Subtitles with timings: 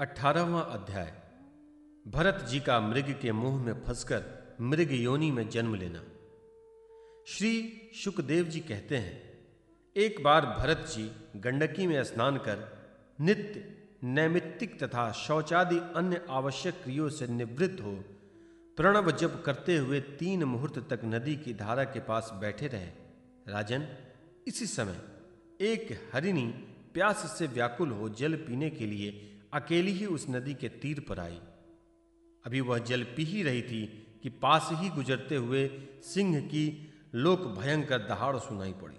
[0.00, 1.12] अठारहवा अध्याय।
[2.06, 4.24] भरत जी का मृग के मुँह में फंसकर
[4.60, 6.02] मृग योनि में जन्म लेना।
[7.26, 7.52] श्री
[7.94, 9.14] सुखदेव जी कहते हैं,
[9.96, 12.66] एक बार भरत जी गंडकी में स्नान कर
[13.20, 13.64] नित्य,
[14.04, 17.92] नैमित्तिक तथा शौचादि अन्य आवश्यक क्रियों से निवृत्त हो,
[18.78, 22.90] प्रणव जप करते हुए तीन मुहूर्त तक नदी की धारा के पास बैठे रहे।
[23.48, 23.88] राजन,
[24.46, 25.00] इसी समय
[25.60, 26.46] एक हरिणी
[26.94, 31.20] प्यास से व्याकुल हो जल पीने के लिए अकेली ही उस नदी के तीर पर
[31.20, 31.40] आई।
[32.44, 33.86] अभी वह जल पी ही रही थी
[34.22, 35.68] कि पास ही गुजरते हुए
[36.02, 38.96] सिंह की लोक भयंकर दहाड़ सुनाई पड़ी।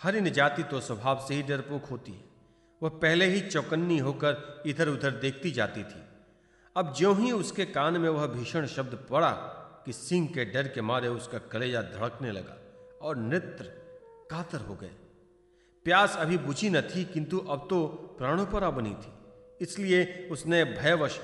[0.00, 2.24] हरिण जाति तो स्वभाव से ही डरपोक होती है।
[2.82, 6.02] वह पहले ही चौकन्नी होकर इधर उधर देखती जाती थी।
[6.76, 9.32] अब ज्यों ही उसके कान में वह भीषण शब्द पड़ा
[9.86, 12.56] कि सिंह के डर के मारे उसका कलेजा धड़कने लगा
[13.02, 13.64] और नेत्र
[14.30, 14.90] कातर हो गए।
[15.86, 17.86] प्यास अभी बुझी न थी, किंतु अब तो
[18.18, 19.12] प्राणों पर बनी थी।
[19.60, 21.18] इसलिए उसने भयवश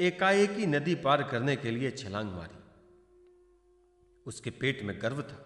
[0.00, 2.58] एकाएकी नदी पार करने के लिए छलांग मारी।
[4.26, 5.38] उसके पेट में गर्भ था।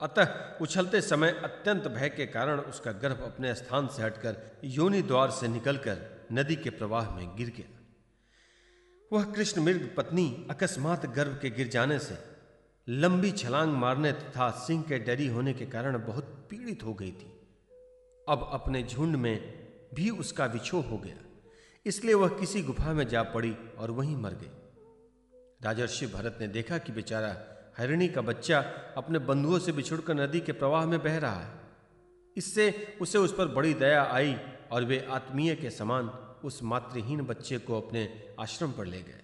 [0.00, 5.30] अतः उछलते समय अत्यंत भय के कारण उसका गर्भ अपने स्थान से हटकर योनि द्वार
[5.30, 7.78] से निकलकर नदी के प्रवाह में गिर गया।
[9.12, 12.18] वह कृष्ण मृग पत्नी अकस्मात गर्भ के गिर जाने से
[12.88, 17.39] लंबी छलांग मारने तथा सिंह के डरी होने के कारण बहुत पीड़ित हो गई थी।
[18.30, 19.36] अब अपने झुंड में
[19.94, 21.16] भी उसका विछोह हो गया।
[21.86, 24.50] इसलिए वह किसी गुफा में जा पड़ी और वहीं मर गई।
[25.62, 27.36] राजर्षि भरत ने देखा कि बेचारा
[27.78, 28.60] हरिणी का बच्चा
[28.96, 31.60] अपने बंधुओं से बिछुड़कर नदी के प्रवाह में बह रहा है।
[32.36, 34.36] इससे उसे उस पर बड़ी दया आई
[34.72, 36.08] और वे आत्मीय के समान
[36.44, 39.22] उस मातृहीन बच्चे को अपने आश्रम पर ले गए।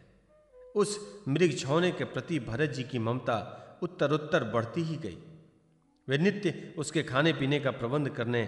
[0.74, 3.38] उस मृग छौने के प्रति भरत जी की ममता
[3.82, 5.18] उत्तरोत्तर बढ़ती ही गई।
[6.08, 8.44] वे नित्य उसके खाने पीने का प्रबंध करने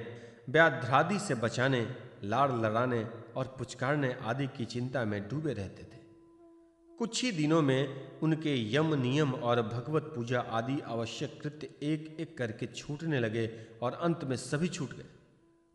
[0.48, 5.98] व्याध्रादि से बचाने, लाड़ लड़ाने और पुचकारने आदि की चिंता में डूबे रहते थे।
[6.98, 12.38] कुछ ही दिनों में उनके यम नियम और भगवत पूजा आदि आवश्यक कृत्य एक एक
[12.38, 13.50] करके छूटने लगे
[13.82, 15.04] और अंत में सभी छूट गए।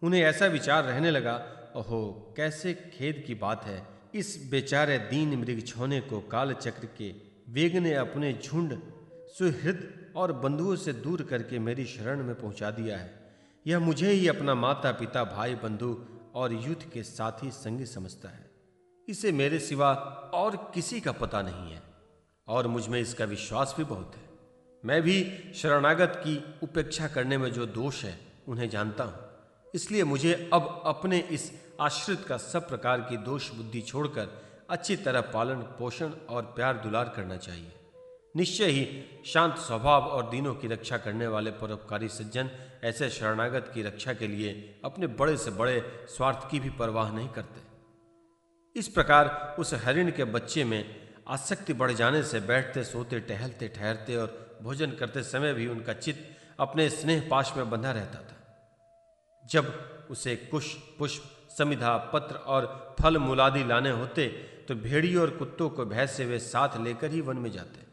[0.01, 1.35] उन्हें ऐसा विचार रहने लगा,
[1.75, 7.13] ओहो, कैसे खेद की बात है। इस बेचारे दीन मृग छोने को काल चक्र के
[7.49, 8.81] वेग ने अपने झुंड,
[9.37, 13.22] सुहृद और बंधुओं से दूर करके मेरी शरण में पहुँचा दिया है।
[13.65, 15.95] यह मुझे ही अपना माता पिता भाई बंधु
[16.35, 18.51] और युद्ध के साथी संगी समझता है।
[19.07, 19.93] इसे मेरे सिवा
[20.33, 21.81] और किसी का पता नहीं है
[22.47, 24.29] और मुझमें इसका विश्वास भी बहुत है।
[24.83, 30.49] मैं भी शरणागत की उपेक्षा करने में जो दोष है, उन्हें जानता हूँ। इसलिए मुझे
[30.53, 31.51] अब अपने इस
[31.81, 37.13] आश्रित का सब प्रकार की दोष बुद्धि छोड़कर अच्छी तरह पालन पोषण और प्यार दुलार
[37.15, 37.71] करना चाहिए।
[38.35, 38.85] निश्चय ही
[39.25, 42.49] शांत स्वभाव और दीनों की रक्षा करने वाले परोपकारी सज्जन
[42.83, 47.27] ऐसे शरणागत की रक्षा के लिए अपने बड़े से बड़े स्वार्थ की भी परवाह नहीं
[47.29, 47.61] करते।
[48.75, 50.83] इस प्रकार उस हरिण के बच्चे में
[51.27, 56.35] आसक्ति बढ़ जाने से बैठते, सोते, टहलते, ठहरते और भोजन करते समय भी उनका चित्त
[56.59, 59.73] अपने स्नेह पाश में बंधा रहता था। जब
[60.11, 61.23] उसे कुश, पुष्प,
[61.57, 64.27] समिधा, पत्र और फल मुलादि लाने होते
[64.67, 67.92] तो भेड़ियों और कुत्तों को भय से वे साथ लेकर ही वन में जाते।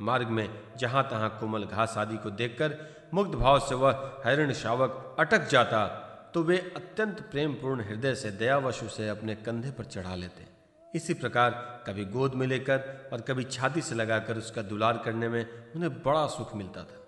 [0.00, 0.48] मार्ग में
[0.78, 2.74] जहाँ तहां कोमल घास आदि को देखकर
[3.14, 5.86] मुग्ध भाव से वह हरिण शावक अटक जाता
[6.34, 10.46] तो वे अत्यंत प्रेम पूर्ण हृदय से दयावश उसे अपने कंधे पर चढ़ा लेते।
[10.94, 11.50] इसी प्रकार
[11.86, 16.26] कभी गोद में लेकर और कभी छाती से लगाकर उसका दुलार करने में उन्हें बड़ा
[16.26, 17.02] सुख मिलता था।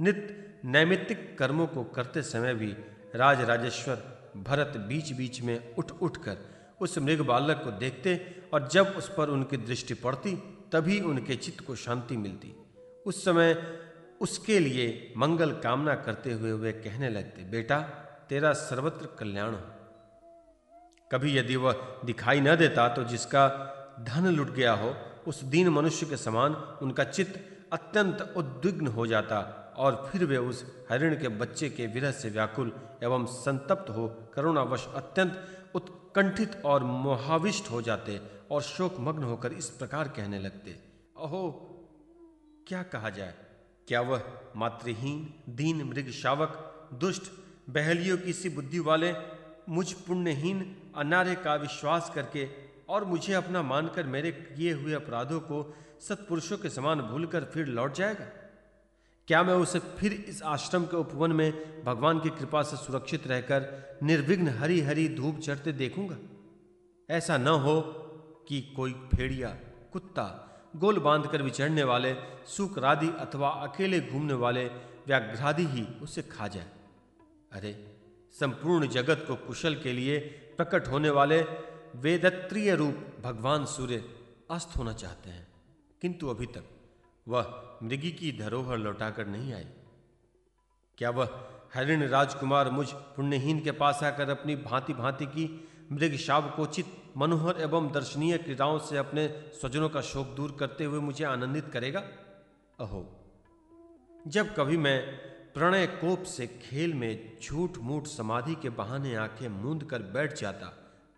[0.00, 2.70] नित्य नैमित्तिक कर्मों को करते समय भी
[3.14, 4.02] राज राजेश्वर
[4.36, 6.36] भरत बीच बीच में उठ उठ कर
[6.80, 8.14] उस मृग बालक को देखते
[8.54, 10.36] और जब उस पर उनकी दृष्टि पड़ती
[10.72, 12.54] तभी उनके चित्त को शांति मिलती।
[13.06, 13.56] उस समय
[14.20, 17.80] उसके लिए मंगल कामना करते हुए वे कहने लगते, बेटा,
[18.28, 19.60] तेरा सर्वत्र कल्याण हो।
[21.12, 23.48] कभी यदि वह दिखाई न देता तो जिसका
[24.00, 24.94] धन लुट गया हो,
[25.26, 26.52] उस दीन मनुष्य के समान
[26.82, 27.40] उनका चित्त
[27.72, 29.38] अत्यंत उद्विग्न हो जाता
[29.76, 34.88] और फिर वे उस हरिण के बच्चे के विरह से व्याकुल एवं संतप्त हो, करुणावश
[34.94, 40.70] अत्यंत उत्कंठित और मोहाविष्ट हो जाते और शोकमग्न होकर इस प्रकार कहने लगते,
[41.16, 41.64] अहो,
[42.68, 43.34] क्या कहा जाए?
[43.88, 44.22] क्या वह
[44.56, 47.22] मातृहीन, दीन, मृग शावक, दुष्ट,
[47.70, 49.14] बहलियों की सी बुद्धि वाले,
[49.68, 52.48] मुझ पुण्यहीन, अनार्य का विश्वास करके
[52.88, 57.92] और मुझे अपना मानकर मेरे किए हुए अपराधों को सत्पुरुषों के समान भूलकर फिर लौट
[57.92, 58.24] जाएगा?
[59.26, 63.88] क्या मैं उसे फिर इस आश्रम के उपवन में भगवान की कृपा से सुरक्षित रहकर
[64.02, 66.16] निर्विघ्न हरी हरी धूप चढ़ते देखूँगा?
[67.10, 68.04] ऐसा न हो
[68.48, 69.48] कि कोई भेड़िया,
[69.92, 70.44] कुत्ता,
[70.76, 72.16] गोल बांधकर विचरने वाले
[72.46, 74.64] सुकरादि अथवा अकेले घूमने वाले
[75.06, 76.70] व्याघ्रादि ही उसे खा जाए।
[77.52, 77.96] अरे,
[78.40, 80.18] संपूर्ण जगत को कुशल के लिए
[80.56, 81.42] प्रकट होने वाले
[81.96, 84.18] वेदत्रीय रूप भगवान सूर्य
[84.50, 85.48] अस्त होना चाहते हैं।
[86.02, 86.64] किंतु अभी तक
[87.28, 89.72] वह मृगी की धरोहर लौटाकर नहीं आए
[90.98, 96.86] क्या वह हरिण राजकुमार मुझ पुण्यहीन के पास आकर अपनी भांति भांति की मृग शावकोचित
[97.18, 102.00] मनोहर एवं दर्शनीय क्रीड़ाओं से अपने स्वजनों का शोक दूर करते हुए मुझे आनंदित करेगा?
[102.80, 103.20] अहो,
[104.26, 105.12] जब कभी मैं
[105.54, 110.72] प्रणय कोप से खेल में झूठ मूठ समाधि के बहाने आँखें मूंद कर बैठ जाता,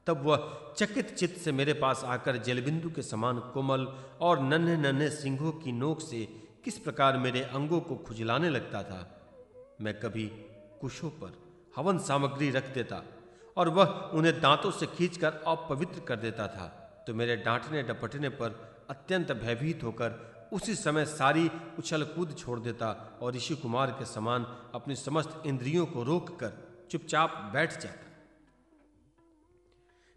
[0.06, 3.86] तब वह चकित चित्त से मेरे पास आकर जलबिंदु के समान कोमल
[4.20, 6.24] और नन्हे नन्हे सिंहों की नोक से
[6.64, 9.30] किस प्रकार मेरे अंगों को खुजलाने लगता था।
[9.80, 10.26] मैं कभी
[10.80, 11.38] कुशों पर
[11.76, 13.02] हवन सामग्री रख देता
[13.56, 16.76] और वह उन्हें दांतों से खींचकर अपवित्र कर देता था।
[17.06, 23.18] तो मेरे डांटने डपटने पर अत्यंत भयभीत होकर उसी समय सारी उछल कूद छोड़ देता
[23.22, 26.52] और ऋषि कुमार के समान अपनी समस्त इंद्रियों को रोक कर
[26.90, 28.06] चुपचाप बैठ जाता।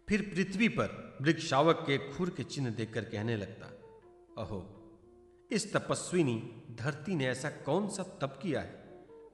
[0.08, 3.66] फिर पृथ्वी पर वृक्ष शावक के खुर के चिन्ह देखकर कहने लगता,
[4.42, 4.80] अहो,
[5.52, 8.83] इस तपस्विनी, धरती ने ऐसा कौन सा तप किया है?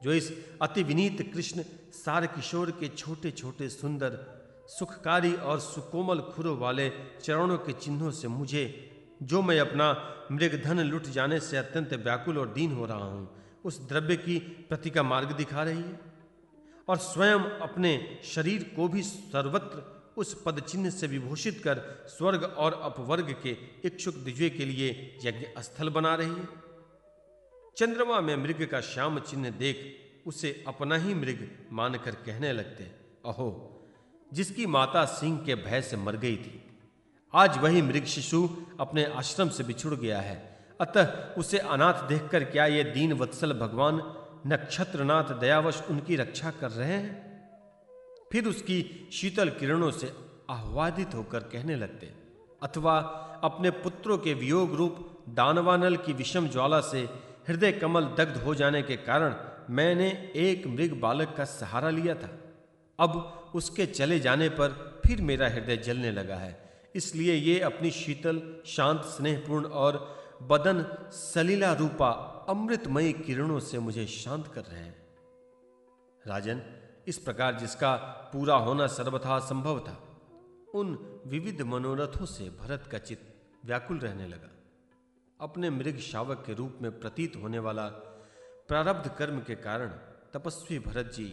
[0.02, 0.32] जो इस
[0.62, 1.62] अति विनीत कृष्ण
[1.93, 4.19] सार किशोर के छोटे छोटे सुंदर,
[4.69, 6.93] सुखकारी और सुकोमल खुरों वाले
[7.23, 8.91] चरणों के चिन्हों से मुझे,
[9.23, 9.93] जो मैं अपना
[10.32, 13.29] मृगधन लुट जाने से अत्यंत व्याकुल और दीन हो रहा हूँ,
[13.64, 16.00] उस द्रव्य की प्रति का मार्ग दिखा रही है।
[16.88, 22.81] और स्वयं अपने शरीर को भी सर्वत्र उस पद चिन्ह से विभूषित कर स्वर्ग और
[22.82, 26.59] अपवर्ग के इच्छुक दिव्य के लिए यज्ञ स्थल बना रही है।
[27.76, 29.78] चंद्रमा में मृग का श्याम चिन्ह देख
[30.26, 32.84] उसे अपना ही मृग मानकर कहने लगते,
[33.26, 33.49] अहो,
[34.32, 36.62] जिसकी माता सिंह के भय से मर गई थी,
[37.34, 38.49] आज वही मृग शिशु
[38.81, 40.37] अपने आश्रम से बिछुड़ गया है।
[40.81, 44.00] अतः उसे अनाथ देखकर क्या ये दीन वत्सल भगवान
[44.46, 47.31] नक्षत्रनाथ दयावश उनकी रक्षा कर रहे हैं?
[48.32, 50.12] फिर उसकी शीतल किरणों से
[50.50, 52.12] आह्वादित होकर कहने लगते,
[52.62, 52.99] अथवा
[53.44, 58.82] अपने पुत्रों के वियोग रूप दानवानल की विषम ज्वाला से हृदय कमल दग्ध हो जाने
[58.82, 59.35] के कारण
[59.70, 62.29] मैंने एक मृग बालक का सहारा लिया था।
[62.99, 68.62] अब उसके चले जाने पर फिर मेरा हृदय जलने लगा है। इसलिए ये अपनी शीतल,
[68.67, 72.11] शांत, स्नेहपूर्ण और बदन सलीला रूपा
[72.49, 74.96] अमृतमयी किरणों से मुझे शांत कर रहे हैं।
[76.26, 76.62] राजन,
[77.08, 77.96] इस प्रकार जिसका
[78.32, 80.23] पूरा होना सर्वथा संभव था,
[80.75, 83.35] उन विविध मनोरथों से भरत का चित्त
[83.67, 84.59] व्याकुल रहने लगा।
[85.40, 87.87] अपने मृग शावक के रूप में प्रतीत होने वाला
[88.69, 89.88] प्रारब्ध कर्म के कारण
[90.32, 91.25] तपस्वी भरत जी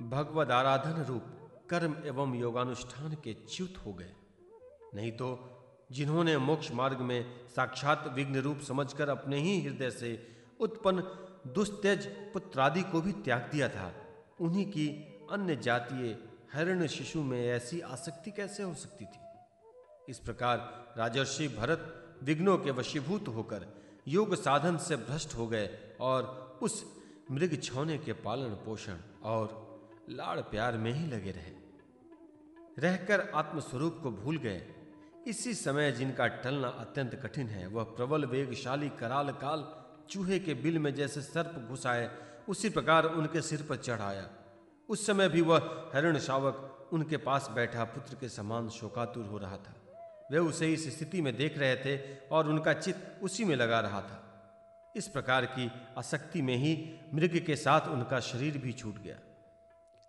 [0.00, 1.24] भगवद आराधन रूप
[1.70, 4.12] कर्म एवं योगानुष्ठान के च्युत हो गए।
[4.94, 5.28] नहीं तो
[5.92, 10.26] जिन्होंने मोक्ष मार्ग में साक्षात विघ्न रूप समझकर अपने ही हृदय से
[10.60, 11.02] उत्पन्न
[11.54, 13.92] दुस्तेज पुत्रादि को भी त्याग दिया था,
[14.40, 14.88] उन्हीं की
[15.32, 16.18] अन्य जातीय
[16.52, 19.20] हरण शिशु में ऐसी आसक्ति कैसे हो सकती थी?
[20.08, 20.58] इस प्रकार
[20.98, 23.66] राजर्षि भरत विघ्नों के वशीभूत होकर
[24.08, 26.84] योग साधन से भ्रष्ट हो गए और उस
[27.30, 29.68] मृग छौने के पालन पोषण और
[30.10, 31.58] लाड़ प्यार में ही लगे रहे।
[32.78, 34.66] रहकर आत्मस्वरूप को भूल गए।
[35.26, 40.78] इसी समय जिनका टलना अत्यंत कठिन है, वह प्रबल, वेगशाली कराल काल चूहे के बिल
[40.78, 42.10] में जैसे सर्प घुसाए,
[42.48, 44.30] उसी प्रकार उनके सिर पर चढ़ाया।
[44.88, 49.56] उस समय भी वह हरण शावक उनके पास बैठा, पुत्र के समान शोकातुर हो रहा
[49.56, 49.87] था।
[50.30, 54.00] वे उसे इस स्थिति में देख रहे थे और उनका चित्त उसी में लगा रहा
[54.00, 54.24] था।
[54.96, 59.16] इस प्रकार की आसक्ति में ही मृग के साथ उनका शरीर भी छूट गया।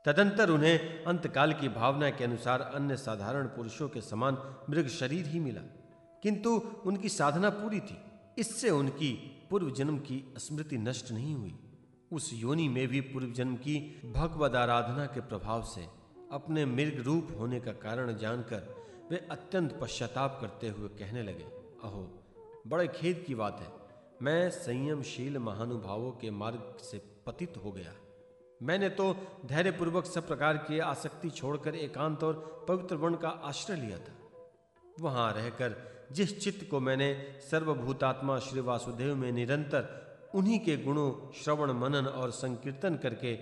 [0.05, 4.37] तदंतर उन्हें अंतकाल की भावना के अनुसार अन्य साधारण पुरुषों के समान
[4.69, 5.61] मृग शरीर ही मिला।
[6.23, 8.01] किंतु उनकी साधना पूरी थी।
[8.37, 11.59] इससे उनकी पूर्व जन्म की स्मृति नष्ट नहीं हुई।
[12.11, 15.87] उस योनि में भी पूर्व जन्म की भगवद आराधना के प्रभाव से
[16.31, 21.43] अपने मृग रूप होने का कारण जानकर वे अत्यंत पश्चाताप करते हुए कहने लगे,
[21.83, 22.19] अहो,
[22.67, 23.71] बड़े खेद की बात है।
[24.21, 27.93] मैं संयमशील महानुभावों के मार्ग से पतित हो गया।
[28.63, 33.97] मैंने तो धैर्यपूर्वक सब प्रकार की आसक्ति छोड़कर एकांत और पवित्र वन का आश्रय लिया
[33.97, 34.13] था।
[34.99, 41.71] वहाँ रहकर जिस चित्त को मैंने सर्वभूतात्मा श्री वासुदेव में निरंतर उन्हीं के गुणों, श्रवण,
[41.71, 43.35] मनन और संकीर्तन करके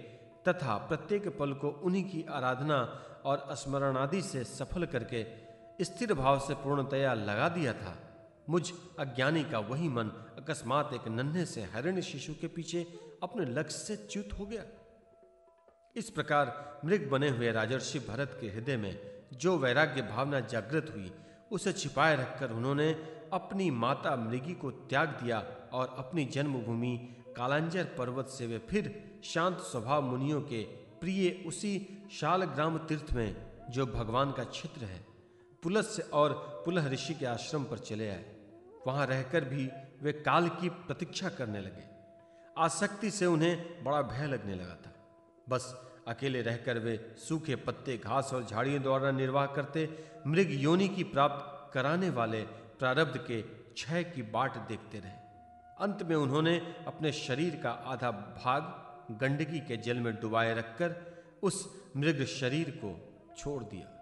[0.47, 5.46] तथा प्रत्येक पल को उन्हीं की आराधना और स्मरण आदि से सफल करके
[5.81, 7.95] स्थिर भाव से पूर्णतया लगा दिया था।
[8.49, 10.07] मुझ अज्ञानी का वही मन
[10.37, 12.83] अकस्मात एक नन्हे से हरिण शिशु के पीछे
[13.23, 14.63] अपने लक्ष्य से च्युत हो गया।
[15.95, 18.99] इस प्रकार मृग बने हुए राजर्षि भरत के हृदय में
[19.33, 21.11] जो वैराग्य भावना जागृत हुई,
[21.51, 22.91] उसे छिपाए रखकर उन्होंने
[23.33, 25.39] अपनी माता मृगी को त्याग दिया
[25.73, 26.97] और अपनी जन्मभूमि
[27.37, 30.63] कालांजर पर्वत से वे फिर शांत स्वभाव मुनियों के
[31.01, 33.35] प्रिय उसी शालग्राम तीर्थ में,
[33.69, 35.16] जो भगवान का क्षेत्र है।
[35.63, 36.33] पुलस्य और
[36.65, 38.35] पुलह ऋषि के आश्रम पर चले आए।
[38.87, 39.69] वहाँ रहकर भी
[40.01, 41.83] वे काल की प्रतीक्षा करने लगे।
[42.57, 44.93] आसक्ति से उन्हें बड़ा भय लगने लगा था।
[45.49, 51.03] बस अकेले रहकर वे सूखे पत्ते, घास और झाड़ियों द्वारा निर्वाह करते, मृग योनि की
[51.03, 52.41] प्राप्त कराने वाले
[52.79, 55.27] प्रारब्ध के क्षय की बाट देखते रहे।
[55.79, 58.87] अंत में उन्होंने अपने शरीर का आधा भाग
[59.21, 60.95] गंडकी के जल में डुबाए रखकर
[61.43, 63.96] उस मृग शरीर को छोड़ दिया।